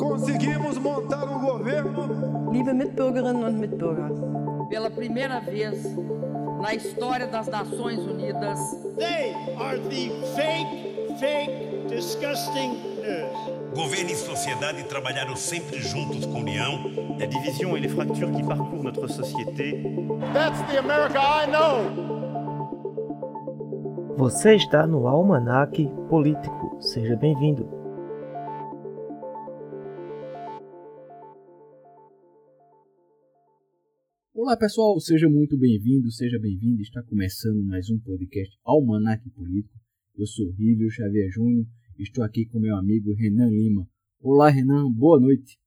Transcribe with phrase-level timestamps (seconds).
[0.00, 2.50] Conseguimos montar um governo.
[2.50, 4.10] Liebe Mitbürgerinnen und Mitbürger.
[4.70, 5.84] Pela primeira vez
[6.62, 8.58] na história das Nações Unidas.
[8.96, 12.70] They are the fake, fake, disgusting
[13.02, 13.74] news.
[13.74, 16.80] Governo e sociedade trabalharam sempre juntos com união.
[17.18, 19.82] La division et les fractures qui parcourent notre société.
[20.32, 22.10] That's the America I know.
[24.16, 26.78] Você está no Almanac Político.
[26.80, 27.79] Seja bem-vindo.
[34.42, 36.80] Olá pessoal, seja muito bem-vindo, seja bem-vindo.
[36.80, 39.78] Está começando mais um podcast Almanac Político.
[40.16, 41.66] Eu sou Rívio Xavier Júnior,
[41.98, 43.86] estou aqui com meu amigo Renan Lima.
[44.18, 45.58] Olá Renan, boa noite.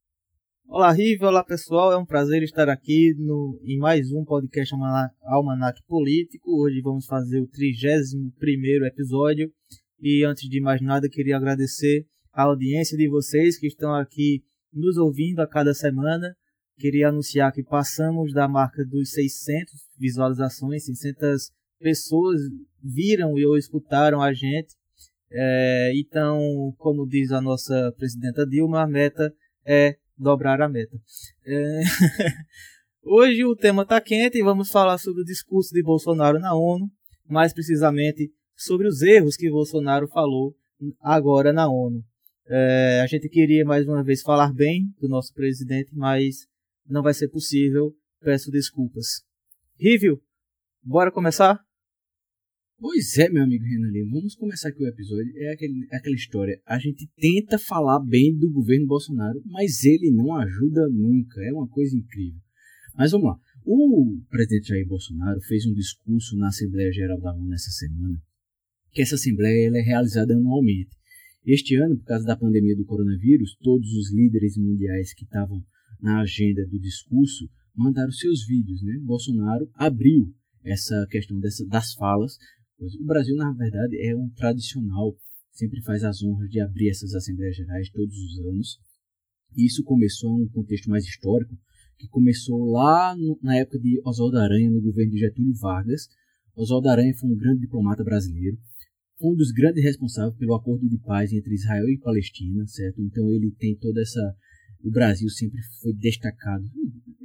[0.66, 4.74] Olá Rívio, olá pessoal, é um prazer estar aqui no, em mais um podcast
[5.22, 6.50] Almanac Político.
[6.60, 9.54] Hoje vamos fazer o 31 episódio
[10.02, 14.98] e antes de mais nada queria agradecer a audiência de vocês que estão aqui nos
[14.98, 16.36] ouvindo a cada semana
[16.78, 22.42] queria anunciar que passamos da marca dos 600 visualizações, 600 pessoas
[22.82, 24.76] viram e ou escutaram a gente.
[25.32, 29.34] É, então, como diz a nossa presidenta Dilma, a meta
[29.66, 30.96] é dobrar a meta.
[31.46, 31.82] É...
[33.06, 36.90] Hoje o tema está quente e vamos falar sobre o discurso de Bolsonaro na ONU,
[37.28, 40.56] mais precisamente sobre os erros que Bolsonaro falou
[41.02, 42.02] agora na ONU.
[42.48, 46.48] É, a gente queria mais uma vez falar bem do nosso presidente, mas
[46.88, 47.96] não vai ser possível.
[48.20, 49.24] Peço desculpas.
[49.80, 50.22] Rívio,
[50.82, 51.60] bora começar?
[52.80, 55.32] Pois é, meu amigo Renan Lima, vamos começar aqui o episódio.
[55.38, 56.62] É aquele, aquela história.
[56.66, 61.42] A gente tenta falar bem do governo Bolsonaro, mas ele não ajuda nunca.
[61.44, 62.40] É uma coisa incrível.
[62.96, 63.40] Mas vamos lá.
[63.66, 68.22] O presidente Jair Bolsonaro fez um discurso na Assembleia Geral da ONU essa semana,
[68.92, 70.92] que essa Assembleia ela é realizada anualmente.
[71.46, 75.64] Este ano, por causa da pandemia do coronavírus, todos os líderes mundiais que estavam
[76.04, 78.84] na agenda do discurso, mandaram seus vídeos.
[78.84, 79.00] Né?
[79.02, 80.32] Bolsonaro abriu
[80.64, 82.38] essa questão dessa, das falas.
[83.00, 85.16] O Brasil, na verdade, é um tradicional,
[85.52, 88.78] sempre faz as honras de abrir essas Assembleias Gerais todos os anos.
[89.56, 91.58] Isso começou em um contexto mais histórico,
[91.98, 96.10] que começou lá no, na época de Oswaldo Aranha, no governo de Getúlio Vargas.
[96.56, 98.58] Oswaldo Aranha foi um grande diplomata brasileiro,
[99.22, 103.02] um dos grandes responsáveis pelo acordo de paz entre Israel e Palestina, certo?
[103.02, 104.36] Então ele tem toda essa
[104.84, 106.70] o Brasil sempre foi destacado.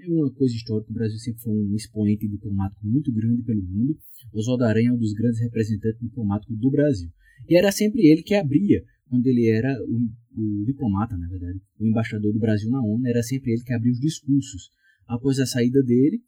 [0.01, 3.99] É uma coisa histórica, o Brasil sempre foi um expoente diplomático muito grande pelo mundo.
[4.33, 7.11] Oswaldo Aranha é um dos grandes representantes diplomáticos do Brasil.
[7.49, 10.09] E era sempre ele que abria, quando ele era o,
[10.41, 13.93] o diplomata, na verdade, o embaixador do Brasil na ONU, era sempre ele que abria
[13.93, 14.71] os discursos.
[15.07, 16.23] Após a saída dele,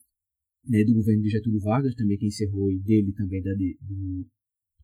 [0.66, 4.26] né, do governo de Getúlio Vargas, também que encerrou, e dele também da, do,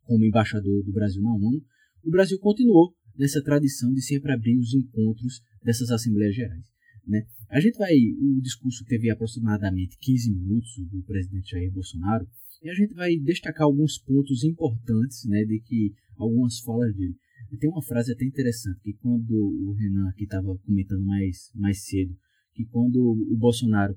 [0.03, 1.61] como embaixador do Brasil na ONU,
[2.03, 6.63] o Brasil continuou nessa tradição de sempre abrir os encontros dessas Assembleias Gerais.
[7.05, 7.27] Né?
[7.49, 12.25] A gente vai, o discurso teve aproximadamente 15 minutos do presidente Jair Bolsonaro
[12.63, 17.15] e a gente vai destacar alguns pontos importantes né, de que algumas falas dele.
[17.59, 22.15] Tem uma frase até interessante que quando o Renan aqui estava comentando mais, mais cedo,
[22.53, 23.95] que quando o Bolsonaro,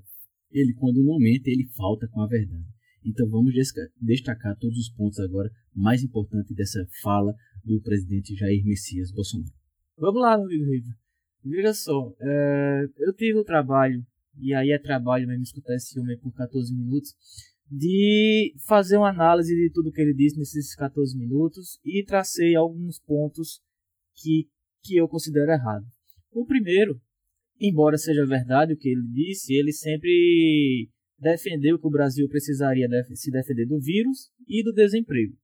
[0.50, 2.66] ele quando não mente, ele falta com a verdade.
[3.04, 3.54] Então vamos
[4.00, 9.54] destacar todos os pontos agora mais importantes dessa fala do presidente Jair Messias Bolsonaro.
[9.96, 10.94] Vamos lá, meu amigo Riva.
[11.44, 14.04] Veja só, é, eu tive o trabalho,
[14.38, 17.14] e aí é trabalho mesmo escutar esse filme por 14 minutos,
[17.70, 22.98] de fazer uma análise de tudo que ele disse nesses 14 minutos e tracei alguns
[22.98, 23.62] pontos
[24.16, 24.48] que,
[24.82, 25.86] que eu considero errado.
[26.32, 27.00] O primeiro,
[27.60, 33.30] embora seja verdade o que ele disse, ele sempre defendeu que o Brasil precisaria se
[33.30, 35.36] defender do vírus e do desemprego.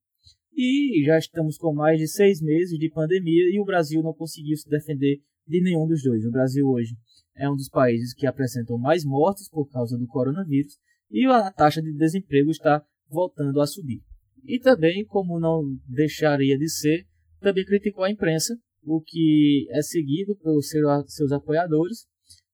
[0.57, 4.57] E já estamos com mais de seis meses de pandemia e o Brasil não conseguiu
[4.57, 6.25] se defender de nenhum dos dois.
[6.25, 6.97] O Brasil hoje
[7.37, 10.79] é um dos países que apresentam mais mortes por causa do coronavírus
[11.11, 14.01] e a taxa de desemprego está voltando a subir.
[14.45, 17.07] E também, como não deixaria de ser,
[17.39, 20.71] também criticou a imprensa, o que é seguido pelos
[21.09, 22.07] seus apoiadores.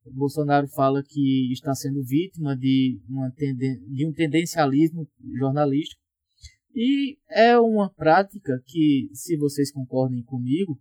[0.04, 5.08] O Bolsonaro fala que está sendo vítima de, uma de um tendencialismo
[5.38, 6.01] jornalístico
[6.74, 10.78] e é uma prática que, se vocês concordem comigo,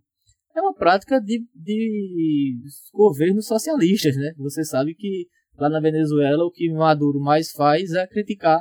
[0.54, 2.56] é uma prática de, de
[2.92, 4.32] governos socialistas, né?
[4.36, 8.60] Você sabe que lá na Venezuela o que Maduro mais faz é criticar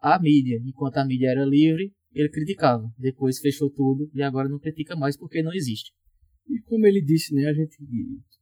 [0.00, 0.60] a mídia.
[0.64, 2.90] Enquanto a mídia era livre, ele criticava.
[2.98, 5.92] Depois fechou tudo e agora não critica mais porque não existe.
[6.48, 7.76] E como ele disse, né, a gente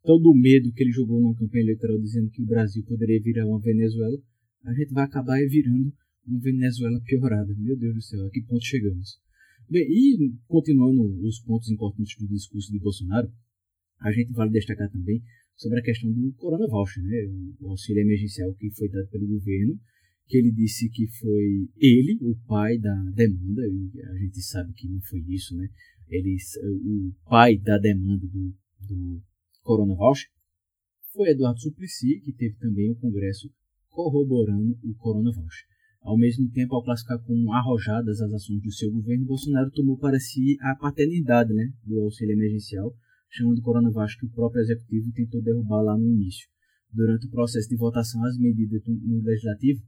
[0.03, 3.47] todo o medo que ele jogou numa campanha eleitoral dizendo que o Brasil poderia virar
[3.47, 4.17] uma Venezuela,
[4.65, 5.93] a gente vai acabar virando
[6.29, 7.55] uma Venezuela piorada.
[7.57, 9.19] Meu Deus do céu, a que ponto chegamos?
[9.69, 13.31] Bem, e continuando os pontos importantes do discurso de Bolsonaro,
[14.01, 15.23] a gente vale destacar também
[15.57, 17.17] sobre a questão do Corona Voucher, né?
[17.61, 19.79] o auxílio emergencial que foi dado pelo governo,
[20.27, 24.87] que ele disse que foi ele, o pai da demanda, e a gente sabe que
[24.87, 25.69] não foi isso, né?
[26.09, 26.37] Ele,
[26.85, 28.55] o pai da demanda do,
[28.87, 29.23] do
[29.63, 30.31] Corona Voucher
[31.13, 33.51] foi Eduardo Suplicy, que teve também o Congresso
[33.89, 35.67] corroborando o Corona Voucher.
[36.09, 40.19] Ao mesmo tempo, ao classificar como arrojadas as ações do seu governo, Bolsonaro tomou para
[40.19, 42.97] si a paternidade né, do auxílio emergencial,
[43.29, 46.49] chamando o Corona Voucher que o próprio executivo tentou derrubar lá no início.
[46.91, 49.83] Durante o processo de votação às medidas no Legislativo,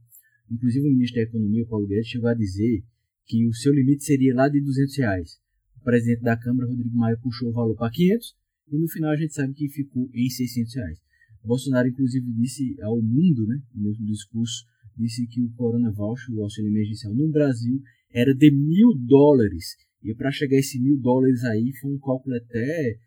[0.51, 2.83] inclusive o ministro da Economia, Paulo Guedes, chegou a dizer
[3.25, 5.39] que o seu limite seria lá de 200 reais.
[5.77, 8.35] O presidente da Câmara, Rodrigo Maia, puxou o valor para 500
[8.73, 10.99] e no final a gente sabe que ficou em 600 reais.
[11.43, 14.69] Bolsonaro, inclusive, disse ao mundo, né, no discurso,
[15.01, 17.81] disse que o Corona Voucher, o auxílio emergencial no Brasil,
[18.11, 19.75] era de mil dólares.
[20.03, 22.97] E para chegar a esses mil dólares aí, foi um cálculo até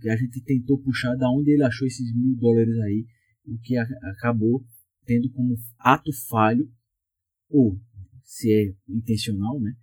[0.00, 3.06] que a gente tentou puxar da onde ele achou esses mil dólares aí,
[3.46, 4.64] o que acabou
[5.04, 6.66] tendo como ato falho,
[7.50, 7.78] ou
[8.22, 9.74] se é intencional, né,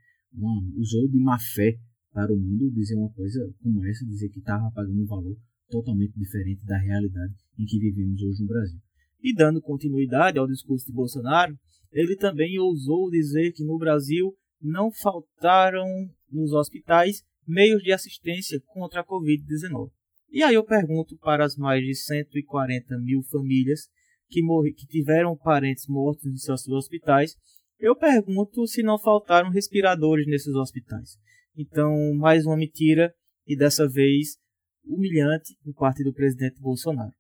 [0.75, 1.77] usou de má fé
[2.11, 5.37] para o mundo dizer uma coisa como essa, dizer que estava pagando um valor
[5.69, 8.79] totalmente diferente da realidade em que vivemos hoje no Brasil.
[9.21, 11.55] E dando continuidade ao discurso de Bolsonaro,
[11.91, 15.85] ele também ousou dizer que no Brasil não faltaram
[16.31, 19.89] nos hospitais meios de assistência contra a Covid-19.
[20.31, 23.89] E aí eu pergunto para as mais de 140 mil famílias
[24.29, 24.41] que,
[24.73, 27.35] que tiveram parentes mortos em seus hospitais,
[27.77, 31.17] eu pergunto se não faltaram respiradores nesses hospitais.
[31.57, 33.13] Então, mais uma mentira
[33.45, 34.37] e dessa vez
[34.85, 37.11] humilhante por parte do presidente Bolsonaro.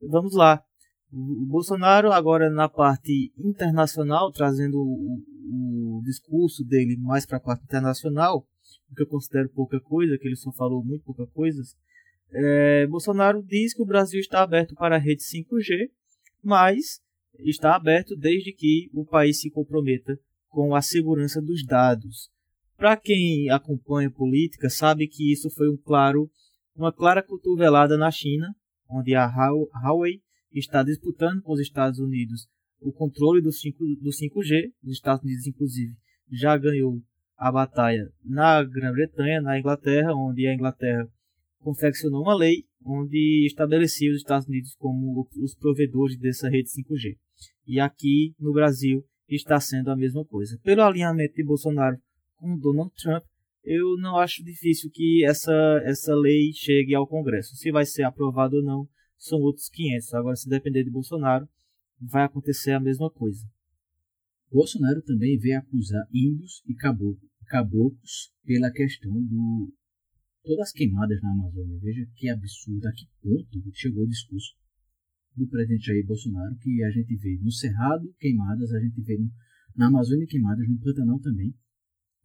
[0.00, 0.64] Vamos lá.
[1.10, 7.64] O Bolsonaro, agora na parte internacional, trazendo o, o discurso dele mais para a parte
[7.64, 8.46] internacional,
[8.90, 11.74] o que eu considero pouca coisa, que ele só falou muito pouca coisas.
[12.30, 15.90] É, Bolsonaro diz que o Brasil está aberto para a rede 5G,
[16.42, 17.00] mas
[17.38, 20.18] está aberto desde que o país se comprometa
[20.48, 22.30] com a segurança dos dados.
[22.76, 26.30] Para quem acompanha política, sabe que isso foi um claro
[26.76, 28.54] uma clara cotovelada na China,
[28.88, 30.22] onde a Huawei
[30.52, 32.48] está disputando com os Estados Unidos
[32.80, 34.72] o controle do, 5, do 5G.
[34.84, 35.94] Os Estados Unidos, inclusive,
[36.30, 37.02] já ganhou
[37.36, 41.08] a batalha na Grã-Bretanha, na Inglaterra, onde a Inglaterra
[41.60, 47.16] confeccionou uma lei onde estabelecia os Estados Unidos como os provedores dessa rede 5G.
[47.66, 50.58] E aqui no Brasil está sendo a mesma coisa.
[50.62, 51.98] Pelo alinhamento de Bolsonaro
[52.36, 53.24] com Donald Trump,
[53.62, 55.52] eu não acho difícil que essa,
[55.84, 57.54] essa lei chegue ao Congresso.
[57.56, 60.14] Se vai ser aprovado ou não, são outros 500.
[60.14, 61.48] Agora, se depender de Bolsonaro,
[62.00, 63.44] vai acontecer a mesma coisa.
[64.50, 69.72] Bolsonaro também veio acusar índios e caboclos pela questão do
[70.42, 71.78] todas as queimadas na Amazônia.
[71.80, 74.56] Veja que absurdo, a que ponto chegou o discurso
[75.36, 79.18] do presidente Jair Bolsonaro, que a gente vê no Cerrado queimadas, a gente vê
[79.76, 81.54] na Amazônia queimadas, no Pantanal também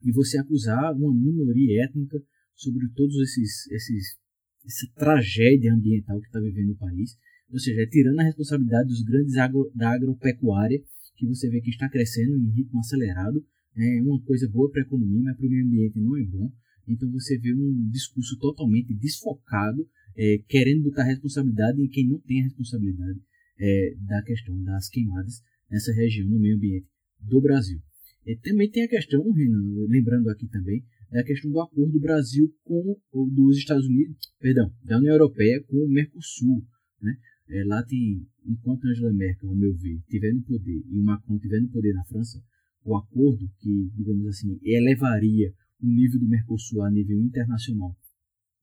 [0.03, 2.21] e você acusar uma minoria étnica
[2.55, 4.19] sobre todos esses, esses
[4.65, 7.17] essa tragédia ambiental que está vivendo o país,
[7.51, 10.81] ou seja, é tirando a responsabilidade dos grandes agro, da agropecuária,
[11.15, 13.45] que você vê que está crescendo em ritmo acelerado,
[13.75, 16.51] é uma coisa boa para a economia, mas para o meio ambiente não é bom.
[16.87, 22.41] Então você vê um discurso totalmente desfocado, é, querendo botar responsabilidade em quem não tem
[22.41, 23.19] a responsabilidade
[23.59, 26.87] é, da questão das queimadas nessa região no meio ambiente
[27.19, 27.81] do Brasil.
[28.25, 32.53] E também tem a questão, Renan, lembrando aqui também, da questão do acordo do Brasil
[32.63, 36.65] com o dos Estados Unidos, perdão, da União Europeia com o Mercosul,
[37.01, 37.15] né?
[37.49, 41.37] É, lá tem, enquanto Angela Merkel, ao meu ver, tiver no poder e o Macron
[41.37, 42.43] tiver no poder na França,
[42.83, 47.95] o acordo que, digamos assim, elevaria o nível do Mercosul a nível internacional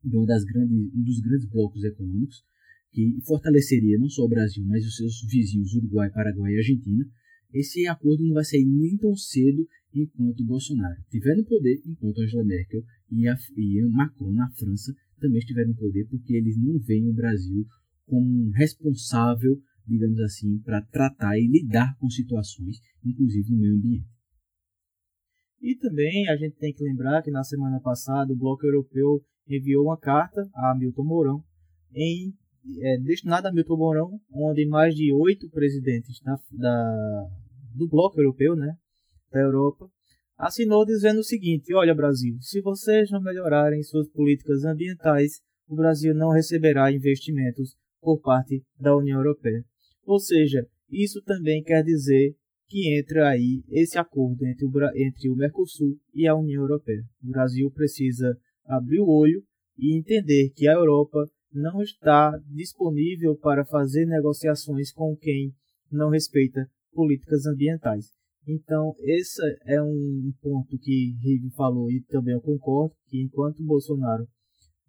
[0.04, 2.42] uma das grandes, um dos grandes blocos econômicos,
[2.92, 7.07] que fortaleceria não só o Brasil, mas os seus vizinhos Uruguai, Paraguai e Argentina,
[7.52, 12.45] esse acordo não vai sair nem tão cedo enquanto Bolsonaro estiver no poder, enquanto Angela
[12.45, 17.09] Merkel e, a, e Macron na França também estiverem no poder, porque eles não veem
[17.09, 17.66] o Brasil
[18.07, 24.09] como responsável, digamos assim, para tratar e lidar com situações, inclusive no meio ambiente.
[25.61, 29.85] E também a gente tem que lembrar que na semana passada o Bloco Europeu enviou
[29.85, 31.45] uma carta a Milton Mourão
[31.95, 32.33] em
[32.81, 37.26] é, destinada a Milton Mourão, onde mais de oito presidentes da, da,
[37.75, 38.75] do bloco europeu, né,
[39.33, 39.88] da Europa,
[40.37, 46.14] assinou dizendo o seguinte: Olha, Brasil, se vocês não melhorarem suas políticas ambientais, o Brasil
[46.14, 49.64] não receberá investimentos por parte da União Europeia.
[50.05, 52.35] Ou seja, isso também quer dizer
[52.67, 57.02] que entra aí esse acordo entre o, entre o Mercosul e a União Europeia.
[57.23, 59.43] O Brasil precisa abrir o olho
[59.76, 65.52] e entender que a Europa não está disponível para fazer negociações com quem
[65.90, 68.12] não respeita políticas ambientais.
[68.47, 74.26] Então, esse é um ponto que Rive falou e também eu concordo, que enquanto Bolsonaro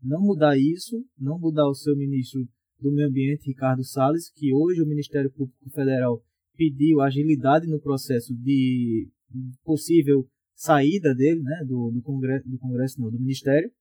[0.02, 2.48] não mudar isso, não mudar o seu ministro
[2.80, 6.24] do Meio Ambiente, Ricardo Salles, que hoje o Ministério Público Federal
[6.56, 9.08] pediu agilidade no processo de
[9.64, 13.72] possível saída dele, né, do, do, Congresso, do Congresso, não, do Ministério.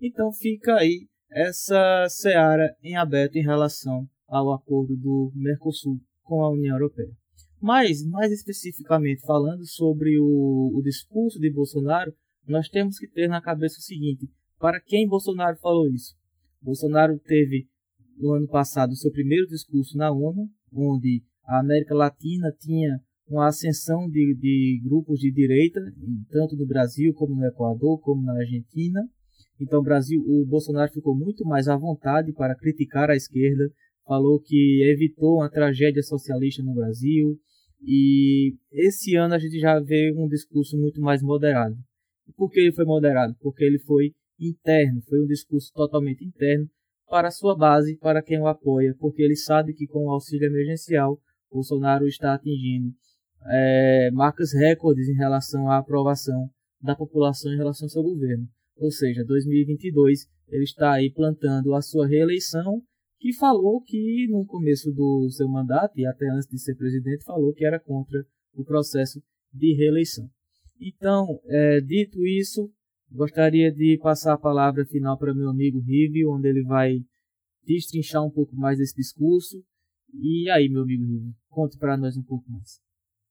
[0.00, 6.50] Então fica aí essa seara em aberto em relação ao acordo do Mercosul com a
[6.50, 7.12] União Europeia.
[7.60, 12.14] Mas, mais especificamente falando sobre o, o discurso de Bolsonaro,
[12.46, 14.28] nós temos que ter na cabeça o seguinte:
[14.58, 16.14] para quem Bolsonaro falou isso?
[16.60, 17.68] Bolsonaro teve
[18.18, 23.48] no ano passado o seu primeiro discurso na ONU, onde a América Latina tinha uma
[23.48, 25.80] ascensão de, de grupos de direita,
[26.30, 29.00] tanto no Brasil como no Equador, como na Argentina.
[29.60, 33.70] Então, Brasil, o Bolsonaro ficou muito mais à vontade para criticar a esquerda,
[34.06, 37.38] falou que evitou uma tragédia socialista no Brasil,
[37.82, 41.76] e esse ano a gente já vê um discurso muito mais moderado.
[42.26, 43.34] E por que ele foi moderado?
[43.40, 46.68] Porque ele foi interno, foi um discurso totalmente interno
[47.08, 50.46] para a sua base, para quem o apoia, porque ele sabe que com o auxílio
[50.46, 51.20] emergencial
[51.50, 52.92] Bolsonaro está atingindo
[53.48, 58.46] é, marcas recordes em relação à aprovação da população em relação ao seu governo.
[58.76, 62.82] Ou seja, 2022 ele está aí plantando a sua reeleição,
[63.18, 67.52] que falou que no começo do seu mandato e até antes de ser presidente falou
[67.52, 70.28] que era contra o processo de reeleição.
[70.80, 72.70] Então, é, dito isso,
[73.10, 76.98] gostaria de passar a palavra final para meu amigo Rive, onde ele vai
[77.64, 79.64] destrinchar um pouco mais desse discurso.
[80.12, 82.85] E aí, meu amigo Rive, conte para nós um pouco mais.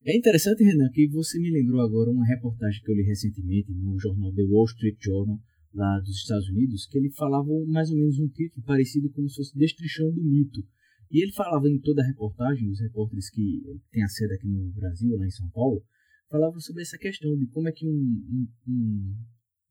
[0.08, 3.98] É interessante, Renan, que você me lembrou agora uma reportagem que eu li recentemente no
[3.98, 5.42] jornal The Wall Street Journal,
[5.74, 9.38] lá dos Estados Unidos, que ele falava mais ou menos um título parecido como se
[9.38, 10.64] fosse Destrinchando o Mito.
[11.10, 14.72] E ele falava em toda a reportagem, os repórteres que têm a sede aqui no
[14.74, 15.84] Brasil, lá em São Paulo,
[16.30, 19.16] falavam sobre essa questão de como é que um, um, um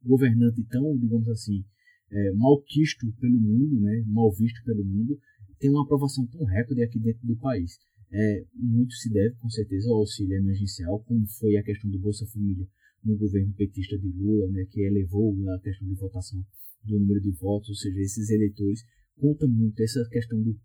[0.03, 1.65] governante tão, digamos assim,
[2.11, 5.17] é, malquisto pelo mundo, né, mal visto pelo mundo,
[5.61, 7.79] tem uma aprovação tão recorde aqui dentro do país.
[8.17, 12.25] É, muito se deve, com certeza, ao auxílio emergencial, como foi a questão do Bolsa
[12.27, 12.65] Família
[13.03, 16.41] no governo petista de Lula, né, que elevou a questão de votação
[16.85, 18.85] do número de votos, ou seja, esses eleitores
[19.17, 20.57] conta muito essa questão do,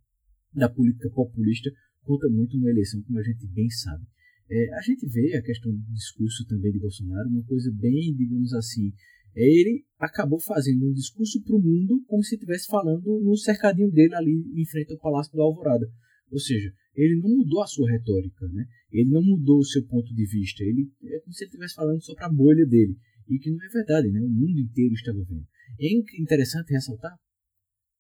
[0.54, 1.72] da política populista
[2.04, 4.04] conta muito na eleição, como a gente bem sabe.
[4.50, 8.54] É, a gente vê a questão do discurso também de Bolsonaro, uma coisa bem, digamos
[8.54, 8.92] assim,
[9.36, 14.16] ele acabou fazendo um discurso para o mundo como se estivesse falando no cercadinho dele
[14.16, 15.88] ali em frente ao Palácio do Alvorada.
[16.32, 18.66] Ou seja, ele não mudou a sua retórica, né?
[18.92, 22.02] ele não mudou o seu ponto de vista, ele é como se ele estivesse falando
[22.02, 24.22] só para a bolha dele, e que não é verdade, né?
[24.22, 25.46] o mundo inteiro estava vendo.
[25.80, 27.16] É interessante ressaltar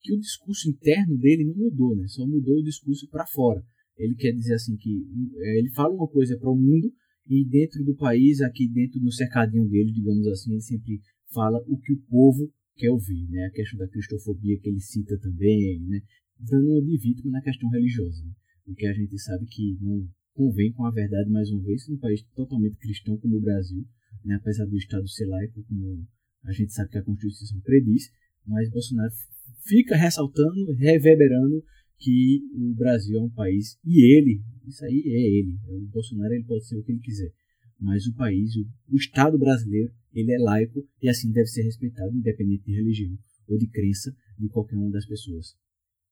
[0.01, 2.07] que o discurso interno dele não mudou, né?
[2.07, 3.63] só mudou o discurso para fora.
[3.97, 5.05] Ele quer dizer assim que
[5.37, 6.91] é, ele fala uma coisa para o mundo
[7.27, 11.77] e dentro do país, aqui dentro do cercadinho dele, digamos assim, ele sempre fala o
[11.77, 13.45] que o povo quer ouvir, né?
[13.45, 16.01] A questão da cristofobia que ele cita também, né?
[16.39, 18.31] Dando uma de vítima na questão religiosa, né?
[18.65, 22.21] porque a gente sabe que não convém com a verdade mais uma vez, num país
[22.33, 23.85] totalmente cristão como o Brasil,
[24.23, 24.35] né?
[24.35, 26.07] apesar do Estado ser laico, como
[26.43, 28.09] a gente sabe que a Constituição prediz,
[28.45, 29.11] mas Bolsonaro
[29.65, 31.63] fica ressaltando, reverberando
[31.97, 36.45] que o Brasil é um país, e ele, isso aí é ele, o Bolsonaro ele
[36.45, 37.33] pode ser o que ele quiser,
[37.77, 42.15] mas o país, o, o Estado brasileiro, ele é laico e assim deve ser respeitado,
[42.15, 43.17] independente de religião
[43.47, 45.55] ou de crença de qualquer uma das pessoas.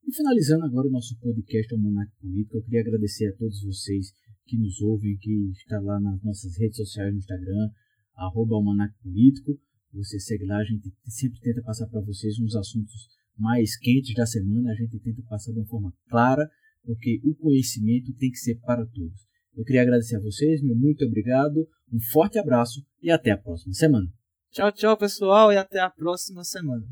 [0.08, 4.14] E finalizando agora o nosso podcast Almanac Político, eu queria agradecer a todos vocês
[4.46, 7.70] que nos ouvem, que está lá nas nossas redes sociais no Instagram,
[8.16, 9.60] arroba Almanac Político.
[9.92, 14.26] Você segue lá, a gente sempre tenta passar para vocês uns assuntos mais quentes da
[14.26, 16.50] semana, a gente tenta passar de uma forma clara,
[16.86, 19.28] porque o conhecimento tem que ser para todos.
[19.58, 23.74] Eu queria agradecer a vocês, meu muito obrigado, um forte abraço e até a próxima
[23.74, 24.08] semana.
[24.52, 26.88] Tchau, tchau, pessoal, e até a próxima semana.